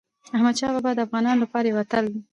[0.35, 2.13] احمدشاه بابا د افغانانو لپاره یو اتل و.